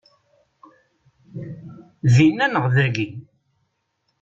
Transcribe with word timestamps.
Dinna 2.13 2.45
neɣ 2.47 2.65
dagi? 2.75 3.07